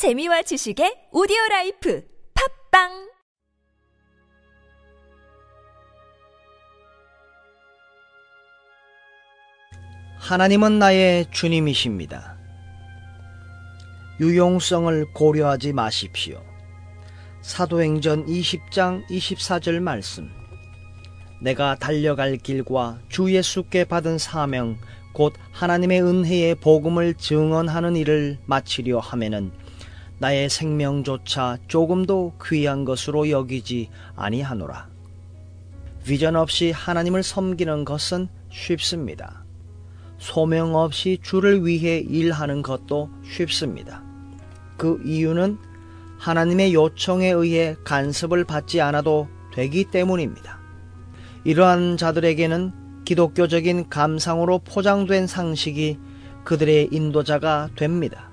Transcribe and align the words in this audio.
재미와 0.00 0.40
지식의 0.40 1.12
오디오 1.12 1.36
라이프 1.50 2.02
팟빵 2.70 3.10
하나님은 10.16 10.78
나의 10.78 11.26
주님이십니다. 11.30 12.38
유용성을 14.20 15.12
고려하지 15.12 15.74
마십시오. 15.74 16.42
사도행전 17.42 18.24
20장 18.24 19.06
24절 19.10 19.80
말씀. 19.80 20.30
내가 21.42 21.74
달려갈 21.74 22.38
길과 22.38 23.00
주 23.10 23.30
예수께 23.30 23.84
받은 23.84 24.16
사명, 24.16 24.78
곧 25.12 25.34
하나님의 25.52 26.00
은혜의 26.00 26.54
복음을 26.54 27.12
증언하는 27.12 27.96
일을 27.96 28.38
마치려 28.46 28.98
하면은 29.00 29.52
나의 30.20 30.50
생명조차 30.50 31.56
조금도 31.66 32.34
귀한 32.46 32.84
것으로 32.84 33.30
여기지 33.30 33.88
아니하노라. 34.16 34.88
비전 36.04 36.36
없이 36.36 36.72
하나님을 36.72 37.22
섬기는 37.22 37.86
것은 37.86 38.28
쉽습니다. 38.50 39.44
소명 40.18 40.76
없이 40.76 41.18
주를 41.22 41.66
위해 41.66 42.00
일하는 42.00 42.60
것도 42.60 43.08
쉽습니다. 43.24 44.02
그 44.76 45.00
이유는 45.06 45.56
하나님의 46.18 46.74
요청에 46.74 47.30
의해 47.30 47.74
간섭을 47.84 48.44
받지 48.44 48.82
않아도 48.82 49.26
되기 49.54 49.84
때문입니다. 49.84 50.60
이러한 51.44 51.96
자들에게는 51.96 53.04
기독교적인 53.06 53.88
감상으로 53.88 54.58
포장된 54.58 55.26
상식이 55.26 55.98
그들의 56.44 56.90
인도자가 56.92 57.70
됩니다. 57.74 58.29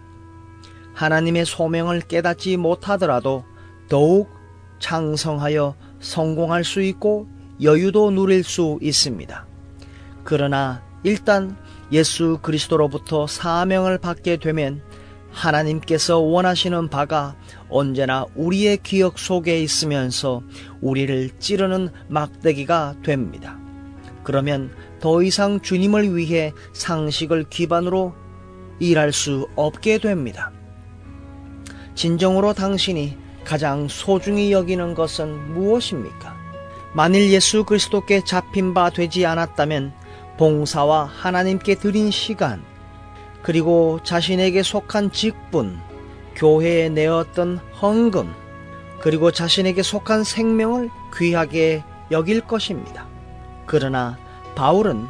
하나님의 0.98 1.46
소명을 1.46 2.02
깨닫지 2.02 2.58
못하더라도 2.58 3.46
더욱 3.88 4.32
창성하여 4.80 5.76
성공할 6.00 6.64
수 6.64 6.82
있고 6.82 7.28
여유도 7.62 8.10
누릴 8.10 8.44
수 8.44 8.80
있습니다. 8.82 9.46
그러나 10.24 10.82
일단 11.04 11.56
예수 11.92 12.40
그리스도로부터 12.42 13.28
사명을 13.28 14.00
받게 14.00 14.38
되면 14.38 14.82
하나님께서 15.32 16.18
원하시는 16.18 16.90
바가 16.90 17.36
언제나 17.70 18.26
우리의 18.36 18.78
기억 18.78 19.20
속에 19.20 19.62
있으면서 19.62 20.42
우리를 20.82 21.30
찌르는 21.38 21.90
막대기가 22.08 22.96
됩니다. 23.04 23.60
그러면 24.24 24.72
더 25.00 25.22
이상 25.22 25.62
주님을 25.62 26.16
위해 26.16 26.54
상식을 26.74 27.50
기반으로 27.50 28.16
일할 28.80 29.14
수 29.14 29.48
없게 29.56 30.00
됩니다. 30.00 30.57
진정으로 31.98 32.54
당신이 32.54 33.18
가장 33.44 33.88
소중히 33.88 34.52
여기는 34.52 34.94
것은 34.94 35.56
무엇입니까? 35.56 36.38
만일 36.94 37.32
예수 37.32 37.64
그리스도께 37.64 38.24
잡힌 38.24 38.76
바 38.76 38.92
되지 38.92 39.26
않았다면 39.26 39.94
봉사와 40.38 41.06
하나님께 41.06 41.74
드린 41.76 42.12
시간, 42.12 42.62
그리고 43.42 44.00
자신에게 44.04 44.62
속한 44.62 45.12
직분, 45.12 45.80
교회에 46.36 46.90
내었던 46.90 47.60
헌금, 47.82 48.32
그리고 49.00 49.32
자신에게 49.32 49.82
속한 49.82 50.24
생명을 50.24 50.92
귀하게 51.18 51.84
여길 52.12 52.42
것입니다. 52.42 53.08
그러나 53.66 54.20
바울은 54.54 55.08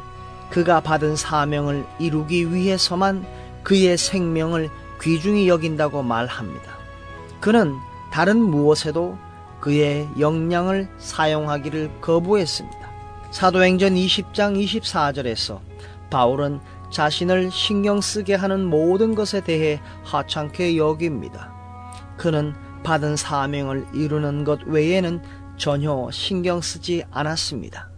그가 0.48 0.80
받은 0.80 1.16
사명을 1.16 1.84
이루기 1.98 2.54
위해서만 2.54 3.26
그의 3.62 3.98
생명을 3.98 4.70
귀중히 5.02 5.48
여긴다고 5.48 6.02
말합니다. 6.02 6.77
그는 7.40 7.76
다른 8.10 8.38
무엇에도 8.40 9.16
그의 9.60 10.08
역량을 10.18 10.88
사용하기를 10.98 12.00
거부했습니다. 12.00 12.78
사도행전 13.30 13.94
20장 13.94 14.56
24절에서 14.64 15.60
바울은 16.10 16.60
자신을 16.90 17.50
신경 17.50 18.00
쓰게 18.00 18.34
하는 18.34 18.64
모든 18.64 19.14
것에 19.14 19.42
대해 19.42 19.80
하찮게 20.04 20.76
여깁니다. 20.76 21.52
그는 22.16 22.54
받은 22.82 23.16
사명을 23.16 23.86
이루는 23.92 24.44
것 24.44 24.60
외에는 24.64 25.20
전혀 25.58 26.08
신경 26.10 26.60
쓰지 26.60 27.04
않았습니다. 27.10 27.90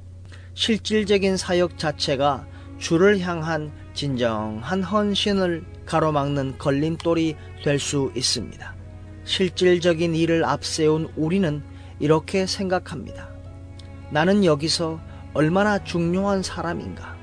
실질적인 0.55 1.37
사역 1.37 1.79
자체가 1.79 2.47
주를 2.79 3.21
향한 3.21 3.71
진정한 3.95 4.83
헌신을 4.83 5.65
가로막는 5.87 6.59
걸림돌이 6.59 7.37
될 7.63 7.79
수 7.79 8.11
있습니다. 8.17 8.80
실질적인 9.25 10.15
일을 10.15 10.45
앞세운 10.45 11.13
우리는 11.17 11.63
이렇게 11.99 12.47
생각합니다. 12.47 13.29
나는 14.11 14.45
여기서 14.45 15.01
얼마나 15.35 15.83
중요한 15.85 16.43
사람인가? 16.43 17.17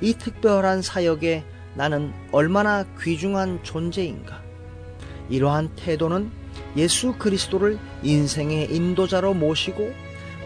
이 0.00 0.14
특별한 0.14 0.82
사역에 0.82 1.44
나는 1.74 2.12
얼마나 2.32 2.84
귀중한 3.00 3.62
존재인가? 3.62 4.42
이러한 5.28 5.70
태도는 5.76 6.30
예수 6.76 7.14
그리스도를 7.18 7.78
인생의 8.02 8.74
인도자로 8.74 9.34
모시고 9.34 9.92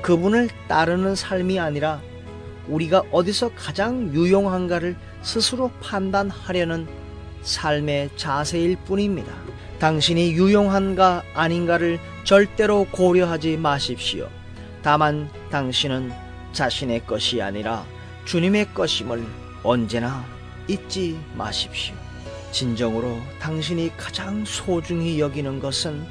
그분을 0.02 0.48
따르는 0.68 1.14
삶이 1.14 1.58
아니라 1.58 2.00
우리가 2.68 3.04
어디서 3.12 3.50
가장 3.54 4.12
유용한가를 4.12 4.96
스스로 5.22 5.70
판단하려는 5.80 6.86
삶의 7.42 8.10
자세일 8.16 8.76
뿐입니다. 8.84 9.32
당신이 9.78 10.32
유용한가 10.32 11.22
아닌가를 11.34 11.98
절대로 12.24 12.86
고려하지 12.90 13.58
마십시오. 13.58 14.28
다만 14.82 15.28
당신은 15.50 16.12
자신의 16.52 17.06
것이 17.06 17.42
아니라 17.42 17.84
주님의 18.24 18.72
것임을 18.72 19.24
언제나 19.62 20.24
잊지 20.66 21.18
마십시오. 21.34 21.94
진정으로 22.52 23.18
당신이 23.38 23.94
가장 23.98 24.44
소중히 24.46 25.20
여기는 25.20 25.60
것은 25.60 26.06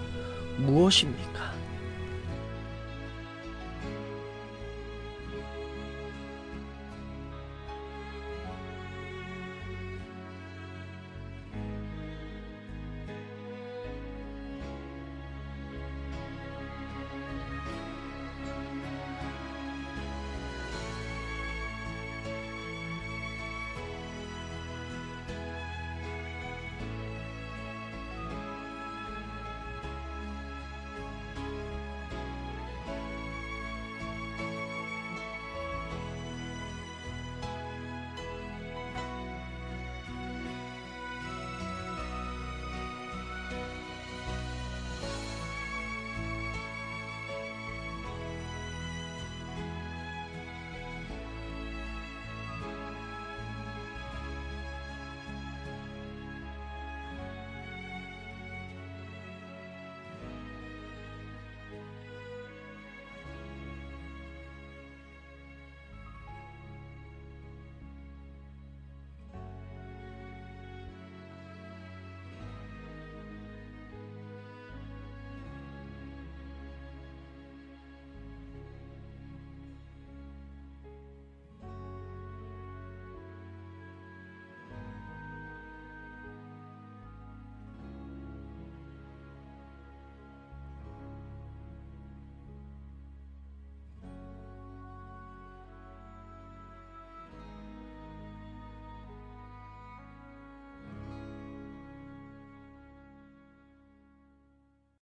무엇입니까? 0.57 1.54